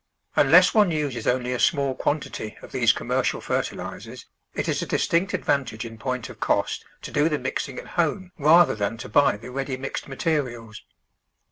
Unless 0.35 0.73
one 0.73 0.89
uses 0.89 1.27
only 1.27 1.53
a 1.53 1.59
small 1.59 1.93
quan 1.93 2.19
tity 2.19 2.57
of 2.63 2.71
these 2.71 2.91
commercial 2.91 3.39
fertilisers 3.39 4.25
it 4.55 4.67
is 4.67 4.81
a 4.81 4.87
distinct 4.87 5.31
advantage 5.35 5.85
in 5.85 5.99
point 5.99 6.27
of 6.27 6.39
cost 6.39 6.83
to 7.03 7.11
do 7.11 7.29
the 7.29 7.37
mixing 7.37 7.77
at 7.77 7.85
home 7.89 8.31
rather 8.39 8.73
than 8.73 8.97
to 8.97 9.07
buy 9.07 9.37
the 9.37 9.51
ready 9.51 9.77
mixed 9.77 10.07
materials. 10.07 10.81